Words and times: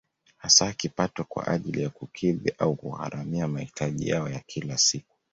Hasa 0.37 0.73
kipato 0.73 1.23
kwa 1.23 1.47
ajili 1.47 1.83
ya 1.83 1.89
kukidhi 1.89 2.53
au 2.59 2.75
kugharamia 2.75 3.47
mahitaji 3.47 4.07
yao 4.09 4.29
ya 4.29 4.39
kila 4.39 4.77
siku 4.77 5.15